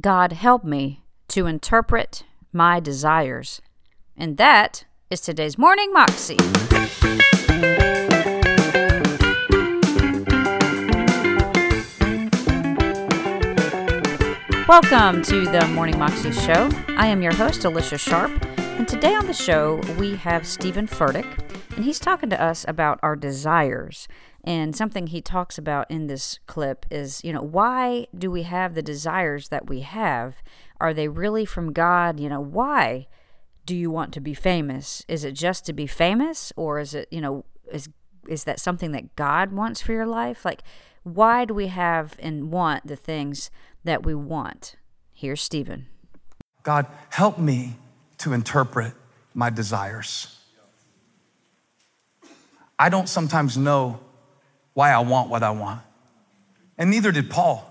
[0.00, 3.60] God, help me to interpret my desires.
[4.16, 6.36] And that is today's Morning Moxie.
[14.68, 16.70] Welcome to the Morning Moxie Show.
[16.90, 21.26] I am your host, Alicia Sharp, and today on the show we have Steven Furtick,
[21.74, 24.06] and he's talking to us about our desires.
[24.44, 28.74] And something he talks about in this clip is, you know, why do we have
[28.74, 30.36] the desires that we have?
[30.80, 32.20] Are they really from God?
[32.20, 33.08] You know, why
[33.66, 35.04] do you want to be famous?
[35.08, 37.88] Is it just to be famous, or is it, you know, is
[38.28, 40.44] is that something that God wants for your life?
[40.44, 40.62] Like,
[41.02, 43.50] why do we have and want the things
[43.84, 44.76] that we want.
[45.12, 45.86] Here's Steven.
[46.62, 47.76] God, help me
[48.18, 48.92] to interpret
[49.34, 50.36] my desires.
[52.78, 53.98] I don't sometimes know
[54.78, 55.80] why I want what I want.
[56.78, 57.68] And neither did Paul.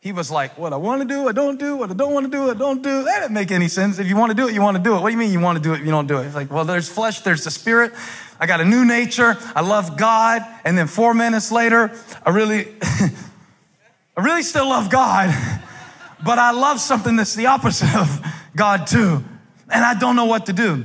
[0.00, 1.76] He was like, What I want to do, I don't do.
[1.76, 3.04] What I don't want to do, I don't do.
[3.04, 4.00] That didn't make any sense.
[4.00, 5.00] If you want to do it, you want to do it.
[5.00, 6.26] What do you mean you want to do it, you don't do it?
[6.26, 7.92] It's like, Well, there's flesh, there's the spirit.
[8.40, 9.36] I got a new nature.
[9.54, 10.42] I love God.
[10.64, 12.66] And then four minutes later, I really.
[14.16, 15.30] I really still love God,
[16.24, 18.26] but I love something that's the opposite of
[18.56, 19.22] God too.
[19.70, 20.84] And I don't know what to do.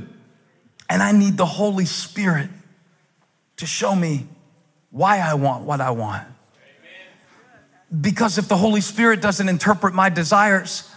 [0.88, 2.52] And I need the Holy Spirit
[3.58, 4.28] to show me
[4.92, 6.28] why I want what I want.
[8.02, 10.90] Because if the Holy Spirit doesn't interpret my desires,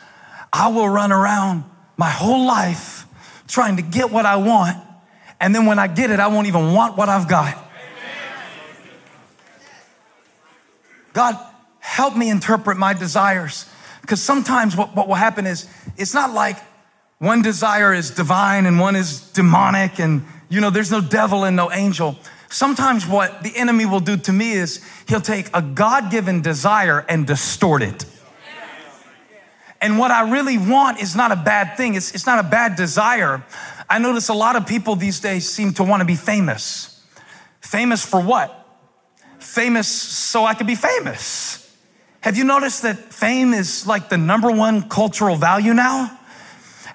[0.53, 1.65] I will run around
[1.97, 3.07] my whole life
[3.47, 4.77] trying to get what I want.
[5.41, 7.57] And then when I get it, I won't even want what I've got.
[11.13, 11.37] God,
[11.79, 13.69] help me interpret my desires.
[14.01, 16.57] Because sometimes what, what will happen is it's not like
[17.19, 21.55] one desire is divine and one is demonic, and you know, there's no devil and
[21.55, 22.17] no angel.
[22.51, 27.07] Sometimes what the enemy will do to me is he'll take a God given desire
[27.09, 28.05] and distort it.
[29.81, 32.77] And what I really want is not a bad thing, it's, it's not a bad
[32.77, 33.43] desire.
[33.89, 37.03] I notice a lot of people these days seem to want to be famous.
[37.61, 38.57] Famous for what?
[39.39, 41.75] Famous so I could be famous.
[42.21, 46.19] Have you noticed that fame is like the number one cultural value now?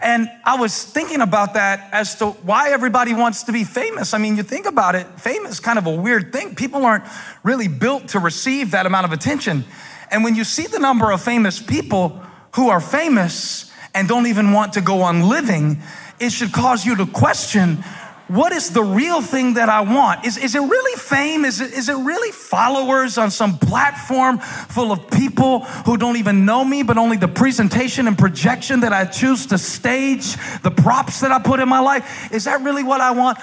[0.02, 4.14] And I was thinking about that as to why everybody wants to be famous.
[4.14, 6.56] I mean, you think about it, fame is kind of a weird thing.
[6.56, 7.06] People aren't
[7.44, 9.66] really built to receive that amount of attention.
[10.12, 12.22] And when you see the number of famous people
[12.56, 15.82] who are famous and don't even want to go on living,
[16.20, 17.84] it should cause you to question
[18.28, 20.26] what is the real thing that I want?
[20.26, 21.46] Is, is it really fame?
[21.46, 26.46] Is it, is it really followers on some platform full of people who don't even
[26.46, 31.20] know me, but only the presentation and projection that I choose to stage, the props
[31.22, 32.32] that I put in my life?
[32.32, 33.38] Is that really what I want?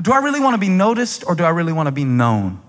[0.00, 2.60] Do I really want to be noticed or do I really want to be known?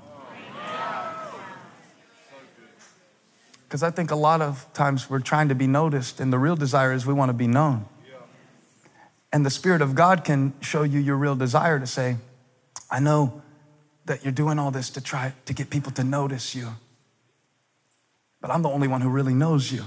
[3.63, 6.55] Because I think a lot of times we're trying to be noticed, and the real
[6.55, 7.87] desire is we want to be known.
[9.33, 12.17] And the Spirit of God can show you your real desire to say,
[12.91, 13.41] I know
[14.05, 16.69] that you're doing all this to try to get people to notice you,
[18.41, 19.85] but I'm the only one who really knows you.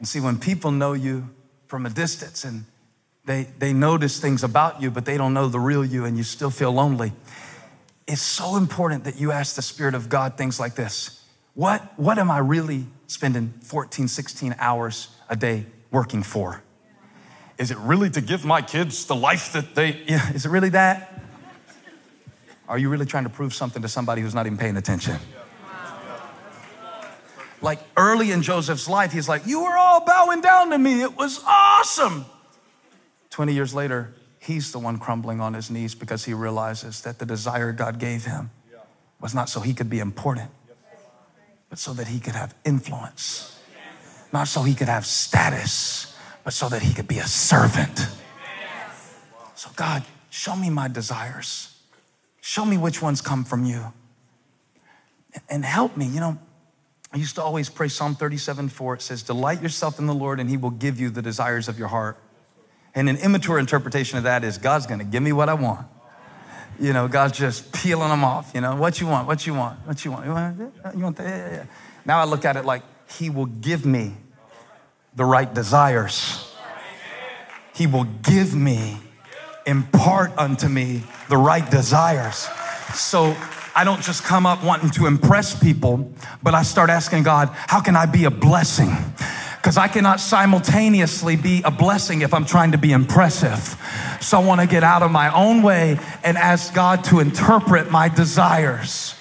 [0.00, 1.30] And see, when people know you
[1.68, 2.64] from a distance and
[3.24, 6.24] they, they notice things about you, but they don't know the real you and you
[6.24, 7.12] still feel lonely,
[8.08, 11.24] it's so important that you ask the Spirit of God things like this
[11.54, 16.64] What, what am I really spending 14, 16 hours a day working for?
[17.60, 20.70] Is it really to give my kids the life that they, yeah, is it really
[20.70, 21.22] that?
[22.66, 25.18] Are you really trying to prove something to somebody who's not even paying attention?
[27.60, 31.02] Like early in Joseph's life, he's like, You were all bowing down to me.
[31.02, 32.24] It was awesome.
[33.28, 37.26] 20 years later, he's the one crumbling on his knees because he realizes that the
[37.26, 38.50] desire God gave him
[39.20, 40.50] was not so he could be important,
[41.68, 43.60] but so that he could have influence,
[44.32, 46.10] not so he could have status
[46.44, 48.06] but so that he could be a servant.
[49.54, 51.76] So, God, show me my desires.
[52.40, 53.92] Show me which ones come from you.
[55.48, 56.06] And help me.
[56.06, 56.38] You know,
[57.12, 58.94] I used to always pray Psalm 37 4.
[58.94, 61.78] It says, Delight yourself in the Lord, and he will give you the desires of
[61.78, 62.18] your heart.
[62.94, 65.86] And an immature interpretation of that is God's gonna give me what I want.
[66.80, 68.52] You know, God's just peeling them off.
[68.54, 70.24] You know, what you want, what you want, what you want.
[70.24, 70.58] You want,
[70.96, 71.24] you want that?
[71.24, 71.64] Yeah, yeah, yeah.
[72.04, 72.82] Now I look at it like
[73.18, 74.14] He will give me
[75.14, 76.46] the right desires.
[77.74, 78.98] He will give me,
[79.66, 82.48] impart unto me the right desires.
[82.94, 83.36] So
[83.74, 86.12] I don't just come up wanting to impress people,
[86.42, 88.94] but I start asking God, how can I be a blessing?
[89.56, 93.76] Because I cannot simultaneously be a blessing if I'm trying to be impressive.
[94.20, 97.90] So I want to get out of my own way and ask God to interpret
[97.90, 99.14] my desires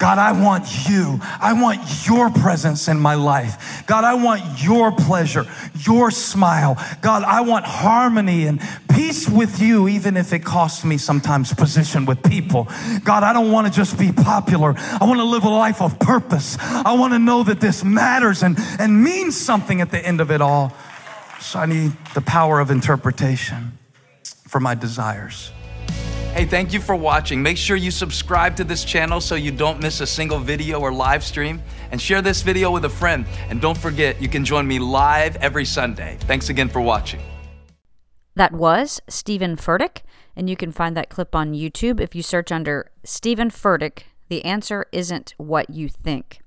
[0.00, 1.20] God, I want you.
[1.22, 3.84] I want your presence in my life.
[3.86, 5.44] God, I want your pleasure,
[5.78, 6.82] your smile.
[7.02, 8.62] God, I want harmony and
[8.94, 12.66] peace with you, even if it costs me sometimes position with people.
[13.04, 14.74] God, I don't want to just be popular.
[14.78, 16.56] I want to live a life of purpose.
[16.58, 20.30] I want to know that this matters and, and means something at the end of
[20.30, 20.72] it all.
[21.40, 23.78] So I need the power of interpretation
[24.48, 25.52] for my desires.
[26.32, 27.42] Hey, thank you for watching.
[27.42, 30.92] Make sure you subscribe to this channel so you don't miss a single video or
[30.92, 31.60] live stream.
[31.90, 33.26] And share this video with a friend.
[33.48, 36.18] And don't forget, you can join me live every Sunday.
[36.20, 37.20] Thanks again for watching.
[38.36, 40.02] That was Steven Furtick,
[40.36, 44.04] and you can find that clip on YouTube if you search under Steven Furtick.
[44.28, 46.38] The answer isn't what you think.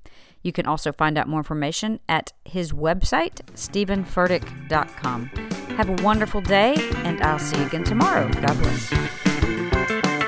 [0.43, 5.25] You can also find out more information at his website, stevenfurtick.com.
[5.75, 8.31] Have a wonderful day, and I'll see you again tomorrow.
[8.31, 9.22] God bless.
[9.85, 10.22] Thank you.